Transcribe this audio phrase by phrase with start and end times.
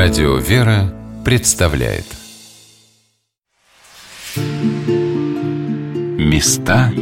[0.00, 2.04] Радио «Вера» представляет.
[6.16, 6.92] Места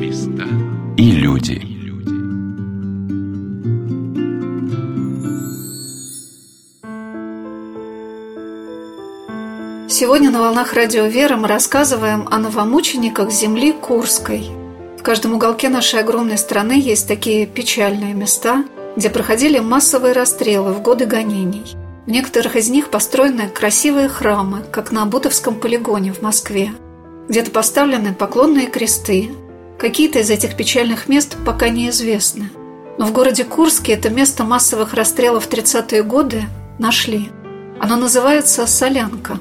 [0.97, 1.61] и люди.
[9.91, 14.47] Сегодня на «Волнах Радио «Вера» мы рассказываем о новомучениках земли Курской.
[14.99, 18.65] В каждом уголке нашей огромной страны есть такие печальные места,
[18.97, 24.93] где проходили массовые расстрелы в годы гонений– в некоторых из них построены красивые храмы, как
[24.93, 26.73] на Бутовском полигоне в Москве.
[27.29, 29.31] Где-то поставлены поклонные кресты.
[29.79, 32.51] Какие-то из этих печальных мест пока неизвестны.
[32.99, 36.45] Но в городе Курске это место массовых расстрелов в 30-е годы
[36.79, 37.31] нашли.
[37.81, 39.39] Оно называется «Солянка».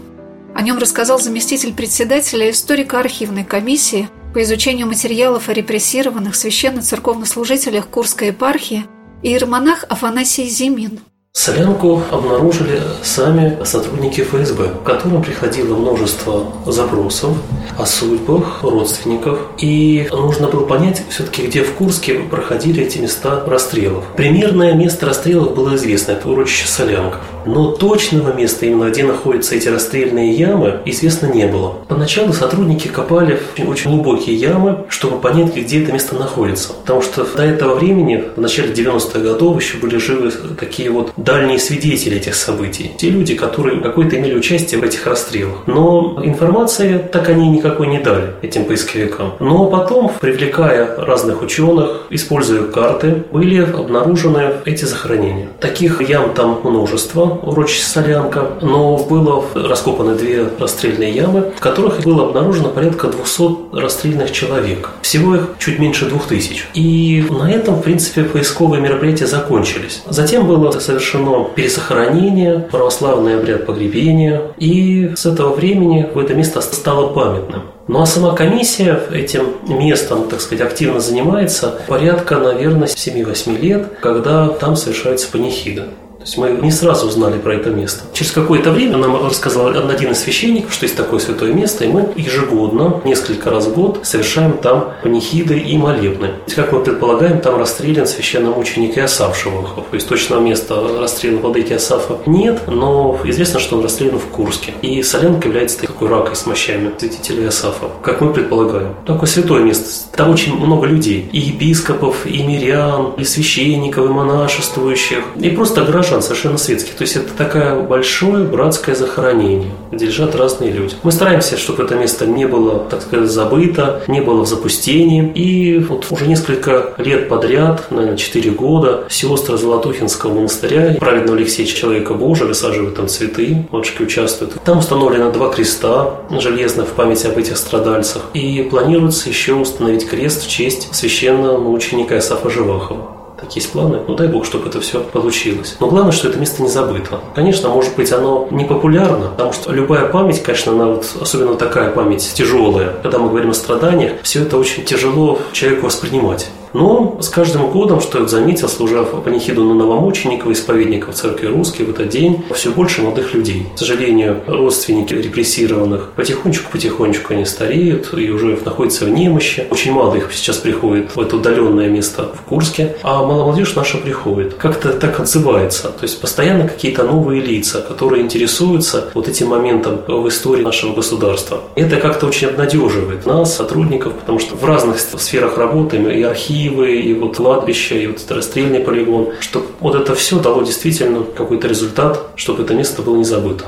[0.56, 8.86] О нем рассказал заместитель председателя историко-архивной комиссии по изучению материалов о репрессированных священно-церковнослужителях Курской епархии
[9.22, 11.00] иеромонах Афанасий Зимин–
[11.38, 17.36] Солянку обнаружили сами сотрудники ФСБ, которым приходило множество запросов
[17.78, 19.40] о судьбах родственников.
[19.58, 24.06] И нужно было понять все-таки, где в Курске проходили эти места расстрелов.
[24.16, 27.20] Примерное место расстрелов было известно, это урочище Солянка.
[27.46, 31.76] Но точного места, именно где находятся эти расстрельные ямы, известно не было.
[31.88, 36.74] Поначалу сотрудники копали очень глубокие ямы, чтобы понять, где это место находится.
[36.74, 41.60] Потому что до этого времени, в начале 90-х годов, еще были живы такие вот дальние
[41.60, 42.92] свидетели этих событий.
[42.98, 45.64] Те люди, которые какое-то имели участие в этих расстрелах.
[45.68, 49.34] Но информации так они никакой не дали этим поисковикам.
[49.40, 55.50] Но потом, привлекая разных ученых, используя карты, были обнаружены эти захоронения.
[55.60, 62.28] Таких ям там множество, урочище Солянка, но было раскопаны две расстрельные ямы, в которых было
[62.28, 64.90] обнаружено порядка 200 расстрельных человек.
[65.02, 66.66] Всего их чуть меньше 2000.
[66.74, 70.04] И на этом, в принципе, поисковые мероприятия закончились.
[70.08, 76.62] Затем было совершено совершено пересохранение, православный обряд погребения, и с этого времени в это место
[76.62, 77.64] стало памятным.
[77.88, 84.48] Ну а сама комиссия этим местом, так сказать, активно занимается порядка, наверное, 7-8 лет, когда
[84.48, 85.84] там совершаются панихиды.
[86.26, 88.04] То есть мы не сразу узнали про это место.
[88.12, 92.10] Через какое-то время нам рассказал один из священников, что есть такое святое место, и мы
[92.16, 96.32] ежегодно, несколько раз в год, совершаем там панихиды и молебны.
[96.56, 99.86] Как мы предполагаем, там расстрелян священномученик Иосаф Шавахов.
[99.86, 104.74] То есть точного места расстрела владыки Иосафа нет, но известно, что он расстрелян в Курске.
[104.82, 108.96] И Солянка является такой ракой с мощами святителя Иосафа, как мы предполагаем.
[109.06, 110.10] Такое святое место.
[110.18, 111.30] Там очень много людей.
[111.32, 116.96] И епископов, и мирян, и священников, и монашествующих, и просто граждан совершенно, совершенно светских.
[116.96, 120.96] То есть это такое большое братское захоронение, где лежат разные люди.
[121.04, 125.32] Мы стараемся, чтобы это место не было, так сказать, забыто, не было в запустении.
[125.34, 132.14] И вот уже несколько лет подряд, наверное, 4 года, сестры Золотухинского монастыря, праведного Алексея Человека
[132.14, 134.54] Божия, высаживают там цветы, матушки участвуют.
[134.64, 138.24] Там установлено два креста железных в память об этих страдальцах.
[138.34, 144.00] И планируется еще установить крест в честь священного мученика Исафа Живахова такие есть планы.
[144.08, 145.78] Ну дай бог, чтобы это все получилось.
[145.80, 147.20] Но главное, что это место не забыто.
[147.34, 151.92] Конечно, может быть, оно не популярно, потому что любая память, конечно, она вот, особенно такая
[151.92, 156.50] память тяжелая, когда мы говорим о страданиях, все это очень тяжело человеку воспринимать.
[156.76, 161.92] Но с каждым годом, что я заметил, служа панихиду на новомучеников, исповедников церкви русской в
[161.92, 163.68] этот день, все больше молодых людей.
[163.74, 169.66] К сожалению, родственники репрессированных потихонечку-потихонечку они стареют и уже находятся в немощи.
[169.72, 174.56] Очень мало их сейчас приходит в это удаленное место в Курске, а молодежь наша приходит.
[174.56, 175.84] Как-то так отзывается.
[175.84, 181.62] То есть постоянно какие-то новые лица, которые интересуются вот этим моментом в истории нашего государства.
[181.76, 187.00] Это как-то очень обнадеживает нас, сотрудников, потому что в разных сферах работаем, и архив, архивы,
[187.02, 191.68] и вот кладбище, и вот этот расстрельный полигон, чтобы вот это все дало действительно какой-то
[191.68, 193.66] результат, чтобы это место было не забыто.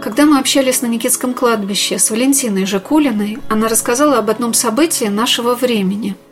[0.00, 5.54] Когда мы общались на Никитском кладбище с Валентиной Жакулиной, она рассказала об одном событии нашего
[5.54, 6.16] времени–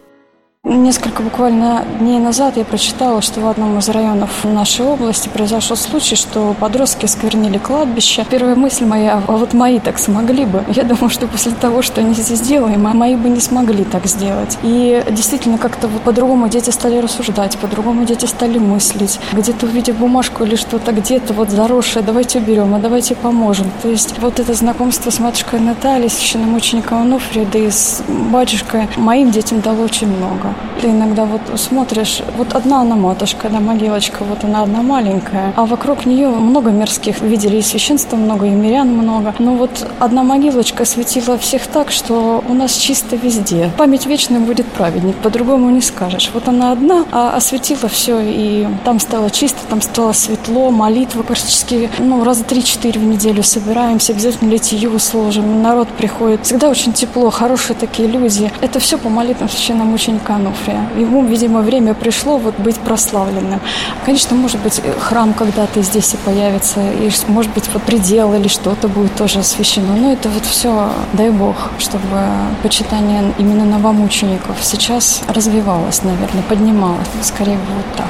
[0.71, 6.15] Несколько буквально дней назад я прочитала, что в одном из районов нашей области произошел случай,
[6.15, 8.25] что подростки сквернили кладбище.
[8.31, 10.63] Первая мысль моя, а вот мои так смогли бы.
[10.69, 14.59] Я думаю, что после того, что они здесь делаем, мои бы не смогли так сделать.
[14.63, 19.19] И действительно как-то по-другому дети стали рассуждать, по-другому дети стали мыслить.
[19.33, 23.73] Где-то увидев бумажку или что-то где-то вот заросшее, давайте уберем, а давайте поможем.
[23.83, 29.33] То есть вот это знакомство с матушкой Натальей, священномучеником Ануфрией, да и с батюшкой моим
[29.33, 30.55] детям дало очень много.
[30.81, 35.67] Ты иногда вот смотришь, вот одна она матушка, да, могилочка, вот она одна маленькая, а
[35.67, 37.21] вокруг нее много мирских.
[37.21, 39.35] Видели и священства много, и мирян много.
[39.39, 43.71] Но вот одна могилочка светила всех так, что у нас чисто везде.
[43.77, 46.31] Память вечная будет праведник, по-другому не скажешь.
[46.33, 51.91] Вот она одна, а осветила все, и там стало чисто, там стало светло, молитва практически,
[51.99, 56.45] ну, раза три-четыре в неделю собираемся, обязательно литию сложим, народ приходит.
[56.45, 58.51] Всегда очень тепло, хорошие такие люди.
[58.61, 60.89] Это все по молитвам священного мученика Ануфрия.
[60.97, 63.61] Ему, видимо, время пришло вот быть прославленным.
[64.05, 68.89] Конечно, может быть, храм когда-то здесь и появится, и, может быть, вот предел или что-то
[68.89, 69.97] будет тоже освящено.
[69.97, 72.21] Но это вот все, дай Бог, чтобы
[72.63, 77.09] почитание именно новомучеников сейчас развивалось, наверное, поднималось.
[77.23, 78.09] Скорее вот так.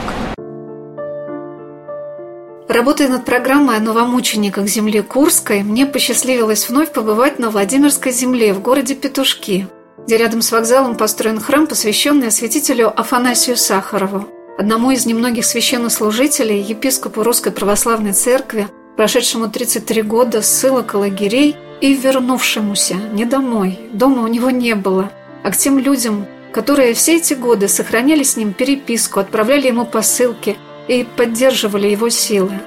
[2.69, 8.62] Работая над программой о новомучениках земли Курской, мне посчастливилось вновь побывать на Владимирской земле в
[8.62, 9.66] городе Петушки,
[10.06, 17.23] где рядом с вокзалом построен храм, посвященный осветителю Афанасию Сахарову, одному из немногих священнослужителей, епископу
[17.23, 24.26] Русской Православной Церкви, прошедшему 33 года ссылок и лагерей и вернувшемуся не домой, дома у
[24.26, 25.11] него не было,
[25.43, 30.56] а к тем людям, которые все эти годы сохраняли с ним переписку, отправляли ему посылки–
[30.91, 32.58] и поддерживали его силы.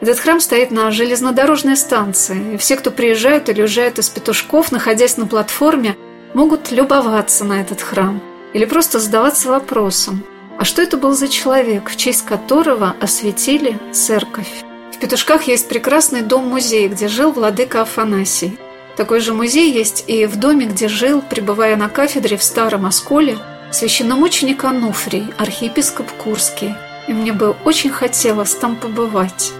[0.00, 5.16] Этот храм стоит на железнодорожной станции, и все, кто приезжают или уезжают из Петушков, находясь
[5.16, 5.96] на платформе,
[6.34, 8.20] могут любоваться на этот храм
[8.52, 10.24] или просто задаваться вопросом,
[10.58, 14.64] а что это был за человек, в честь которого осветили церковь?
[14.92, 18.58] В Петушках есть прекрасный дом-музей, где жил владыка Афанасий.
[18.96, 23.38] Такой же музей есть и в доме, где жил, пребывая на кафедре в Старом Осколе,
[23.70, 26.74] священномученик Ануфрий, архиепископ Курский–
[27.06, 29.52] и мне бы очень хотелось там побывать.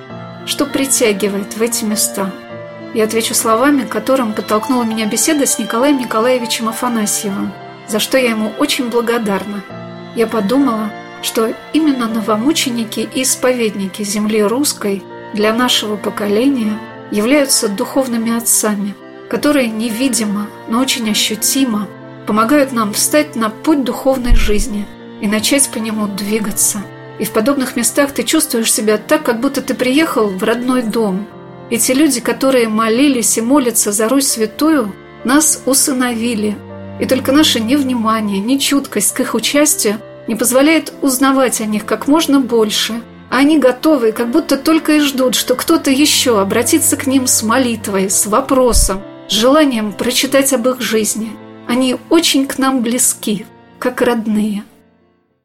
[0.46, 2.30] Что притягивает в эти места?
[2.94, 7.52] Я отвечу словами, которым подтолкнула меня беседа с Николаем Николаевичем Афанасьевым,
[7.88, 9.62] за что я ему очень благодарна.
[10.14, 10.90] Я подумала,
[11.22, 15.02] что именно новомученики и исповедники земли русской
[15.32, 16.78] для нашего поколения
[17.10, 18.94] являются духовными отцами,
[19.30, 21.88] которые невидимо, но очень ощутимо
[22.26, 24.86] помогают нам встать на путь духовной жизни
[25.20, 26.82] и начать по нему двигаться–
[27.18, 31.28] и в подобных местах ты чувствуешь себя так, как будто ты приехал в родной дом.
[31.72, 36.54] Эти люди, которые молились и молятся за Русь Святую, нас усыновили.
[37.00, 39.98] И только наше невнимание, нечуткость к их участию
[40.28, 43.00] не позволяет узнавать о них как можно больше.
[43.30, 47.42] А они готовы, как будто только и ждут, что кто-то еще обратится к ним с
[47.42, 51.32] молитвой, с вопросом, с желанием прочитать об их жизни.
[51.66, 53.46] Они очень к нам близки,
[53.78, 54.62] как родные.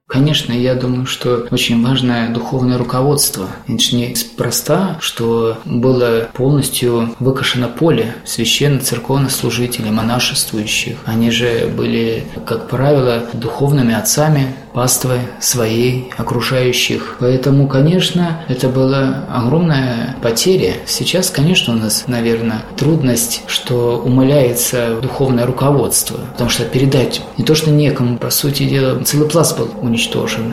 [0.08, 3.50] Конечно, я думаю, что очень важное духовное руководство.
[3.68, 10.98] Это неспроста, что было полностью выкашено поле священно-церковных служителей, монашествующих.
[11.06, 17.18] Они же были, как правило, духовными отцами, паствы своей, окружающих.
[17.20, 20.76] Поэтому, конечно, это была огромная потеря.
[20.86, 27.56] Сейчас, конечно, у нас, наверное, трудность, что умаляется духовное руководство, потому что передать не то,
[27.56, 29.97] что некому, по сути дела, целый пласт был уничтожен.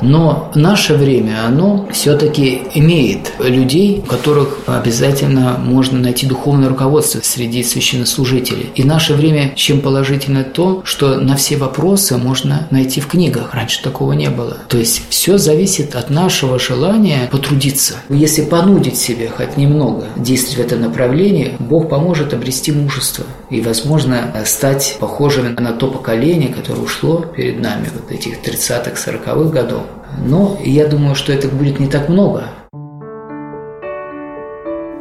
[0.02, 7.62] Но наше время, оно все-таки имеет людей, у которых обязательно можно найти духовное руководство среди
[7.62, 8.70] священнослужителей.
[8.74, 13.54] И наше время чем положительно то, что на все вопросы можно найти в книгах.
[13.54, 14.58] Раньше такого не было.
[14.68, 17.94] То есть все зависит от нашего желания потрудиться.
[18.08, 24.32] Если понудить себя хоть немного действовать в этом направлении, Бог поможет обрести мужество и, возможно,
[24.44, 29.82] стать похожим на то поколение, которое ушло перед нами вот этих 30-х, 40-х годов.
[30.24, 32.44] Но я думаю, что это будет не так много.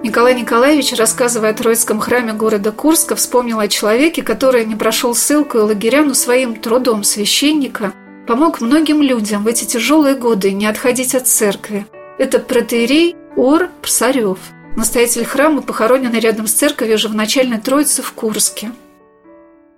[0.03, 5.59] Николай Николаевич, рассказывая о Троицком храме города Курска, вспомнил о человеке, который не прошел ссылку
[5.59, 7.93] и лагеря, но своим трудом священника
[8.27, 11.85] помог многим людям в эти тяжелые годы не отходить от церкви.
[12.17, 14.39] Это протеерей Ор Псарев,
[14.75, 18.71] настоятель храма, похороненный рядом с церковью уже в начальной Троице в Курске.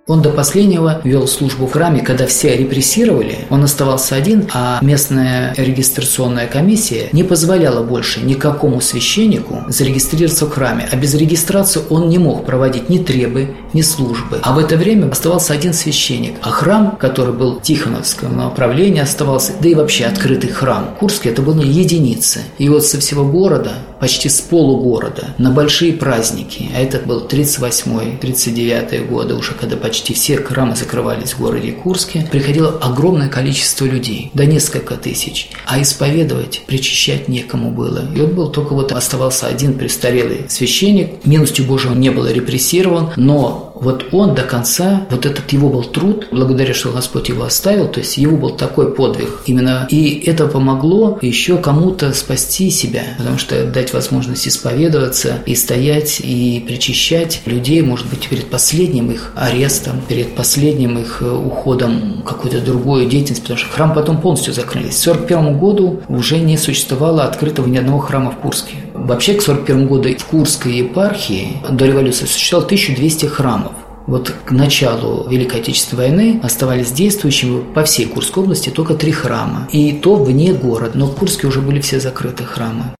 [0.08, 5.52] Он до последнего вел службу в храме, когда все репрессировали, он оставался один, а местная
[5.56, 12.18] регистрационная комиссия не позволяла больше никакому священнику зарегистрироваться в храме, а без регистрации он не
[12.18, 14.40] мог проводить ни требы, ни службы.
[14.42, 19.68] А в это время оставался один священник, а храм, который был Тихоновского направления, оставался, да
[19.68, 20.96] и вообще открытый храм.
[20.98, 22.40] Курский это был не единица.
[22.58, 28.18] И вот со всего города, почти с полугорода, на большие праздники, а этот был 38-й,
[28.26, 34.30] 39-е годы уже, когда почти все храмы закрывались в городе Курске, приходило огромное количество людей,
[34.32, 35.50] до несколько тысяч.
[35.66, 38.04] А исповедовать, причащать некому было.
[38.14, 43.10] И вот был только вот оставался один престарелый священник, милостью Божьей он не был репрессирован,
[43.16, 47.88] но вот он до конца, вот этот его был труд, благодаря, что Господь его оставил,
[47.88, 49.86] то есть его был такой подвиг именно.
[49.90, 56.64] И это помогло еще кому-то спасти себя, потому что дать возможность исповедоваться и стоять и
[56.66, 62.60] причащать людей, может быть, перед последним их арестом, перед последним их э, уходом в какую-то
[62.60, 64.96] другую деятельность, потому что храм потом полностью закрылись.
[64.96, 68.85] К 1941 году уже не существовало открытого ни одного храма в Курске.
[69.04, 73.72] Вообще к 1941 году в Курской епархии до революции существовало 1200 храмов.
[74.06, 79.68] Вот к началу Великой Отечественной войны оставались действующими по всей Курской области только три храма.
[79.72, 82.94] И то вне города, но в Курске уже были все закрыты храмы.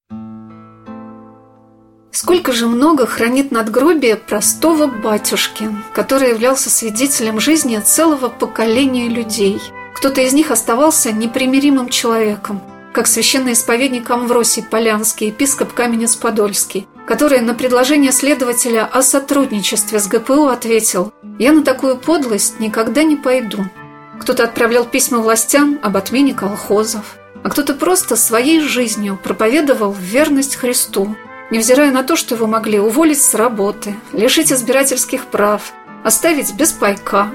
[2.10, 9.60] Сколько же много хранит надгробие простого батюшки, который являлся свидетелем жизни целого поколения людей.
[9.94, 12.62] Кто-то из них оставался непримиримым человеком,
[12.96, 20.46] как священный исповедник Амвросий Полянский, епископ Каменец-Подольский, который на предложение следователя о сотрудничестве с ГПУ
[20.46, 23.66] ответил «Я на такую подлость никогда не пойду».
[24.18, 31.14] Кто-то отправлял письма властям об отмене колхозов, а кто-то просто своей жизнью проповедовал верность Христу,
[31.50, 37.28] невзирая на то, что его могли уволить с работы, лишить избирательских прав, оставить без пайка.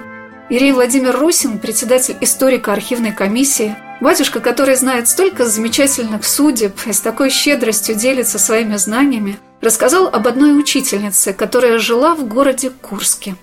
[0.51, 7.29] Ирий Владимир Русин, председатель историко-архивной комиссии, батюшка, который знает столько замечательных судеб и с такой
[7.29, 13.37] щедростью делится своими знаниями, рассказал об одной учительнице, которая жила в городе Курске.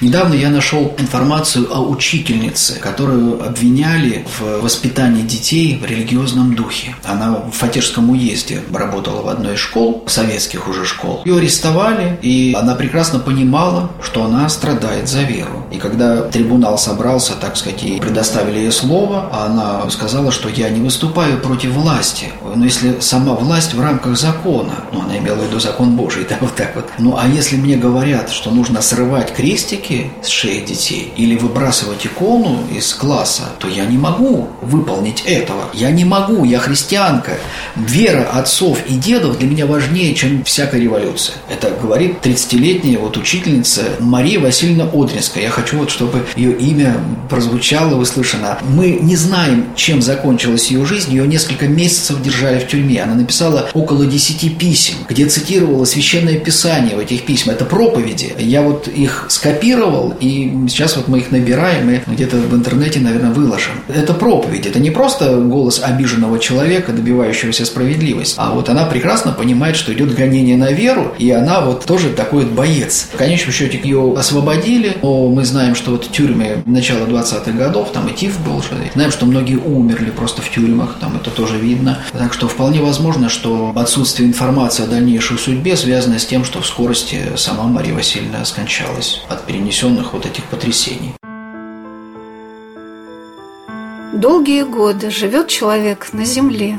[0.00, 6.94] Недавно я нашел информацию о учительнице, которую обвиняли в воспитании детей в религиозном духе.
[7.02, 11.22] Она в Фатежском уезде работала в одной из школ, советских уже школ.
[11.24, 15.66] Ее арестовали, и она прекрасно понимала, что она страдает за веру.
[15.72, 20.80] И когда трибунал собрался, так сказать, и предоставили ей слово, она сказала, что я не
[20.80, 22.26] выступаю против власти.
[22.54, 26.36] Но если сама власть в рамках закона, ну, она имела в виду закон Божий, да,
[26.40, 26.86] вот так вот.
[26.98, 32.58] Ну, а если мне говорят, что нужно срывать крестики, с шеи детей или выбрасывать икону
[32.74, 35.64] из класса, то я не могу выполнить этого.
[35.72, 37.32] Я не могу, я христианка.
[37.76, 41.36] Вера отцов и дедов для меня важнее, чем всякая революция.
[41.48, 45.44] Это говорит 30-летняя вот учительница Мария Васильевна Одринская.
[45.44, 46.96] Я хочу вот, чтобы ее имя
[47.28, 48.58] прозвучало, услышано.
[48.68, 51.12] Мы не знаем, чем закончилась ее жизнь.
[51.12, 53.02] Ее несколько месяцев держали в тюрьме.
[53.02, 57.56] Она написала около 10 писем, где цитировала священное писание в этих письмах.
[57.56, 58.34] Это проповеди.
[58.38, 63.32] Я вот их скопировал и сейчас вот мы их набираем и где-то в интернете, наверное,
[63.32, 63.72] выложим.
[63.88, 69.76] Это проповедь, это не просто голос обиженного человека, добивающегося справедливости, а вот она прекрасно понимает,
[69.76, 73.08] что идет гонение на веру, и она вот тоже такой вот боец.
[73.12, 78.08] В конечном счете ее освободили, но мы знаем, что вот тюрьмы начала 20-х годов, там
[78.08, 78.62] и ТИФ был,
[78.94, 81.98] знаем, что многие умерли просто в тюрьмах, там это тоже видно.
[82.28, 86.66] Так что вполне возможно, что отсутствие информации о дальнейшей судьбе связано с тем, что в
[86.66, 91.14] скорости сама Мария Васильевна скончалась от перенесенных вот этих потрясений.
[94.12, 96.78] Долгие годы живет человек на земле,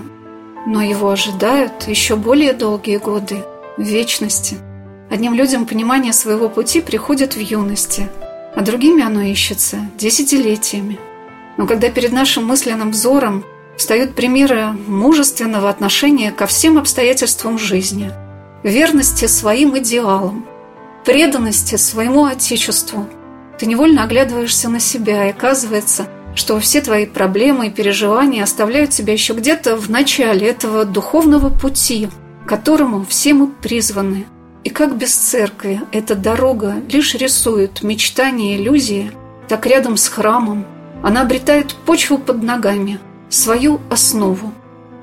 [0.68, 3.44] но его ожидают еще более долгие годы
[3.76, 4.60] в вечности.
[5.10, 8.08] Одним людям понимание своего пути приходит в юности,
[8.56, 11.00] а другими оно ищется десятилетиями.
[11.58, 13.44] Но когда перед нашим мысленным взором
[13.80, 18.12] встают примеры мужественного отношения ко всем обстоятельствам жизни,
[18.62, 20.46] верности своим идеалам–
[21.06, 23.08] преданности своему Отечеству.
[23.58, 29.14] Ты невольно оглядываешься на себя, и оказывается, что все твои проблемы и переживания оставляют тебя
[29.14, 32.10] еще где-то в начале этого духовного пути,
[32.46, 34.26] к которому все мы призваны.
[34.64, 39.12] И как без церкви эта дорога лишь рисует мечтания и иллюзии,
[39.48, 40.66] так рядом с храмом
[41.02, 44.52] она обретает почву под ногами, свою основу.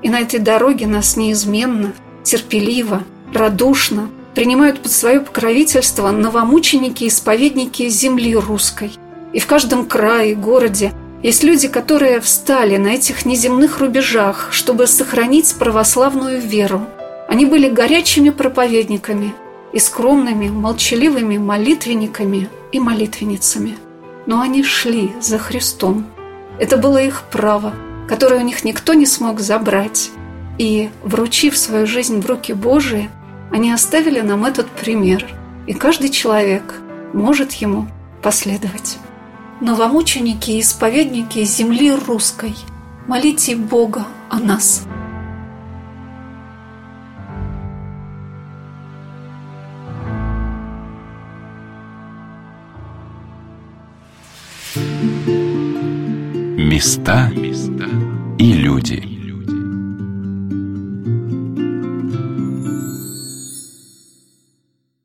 [0.01, 1.93] И на этой дороге нас неизменно,
[2.23, 3.03] терпеливо,
[3.33, 8.91] радушно принимают под свое покровительство новомученики и исповедники земли русской.
[9.33, 10.93] И в каждом крае, городе
[11.23, 16.81] есть люди, которые встали на этих неземных рубежах, чтобы сохранить православную веру.
[17.27, 19.33] Они были горячими проповедниками
[19.73, 23.77] и скромными, молчаливыми молитвенниками и молитвенницами.
[24.27, 26.05] Но они шли за Христом.
[26.59, 27.73] Это было их право,
[28.07, 30.11] которое у них никто не смог забрать.
[30.57, 33.09] И, вручив свою жизнь в руки Божии,
[33.51, 35.25] они оставили нам этот пример,
[35.67, 36.75] и каждый человек
[37.13, 37.87] может ему
[38.21, 38.97] последовать.
[39.61, 42.55] Новомученики и исповедники земли русской,
[43.07, 44.85] молите Бога о нас.
[56.57, 57.31] Места.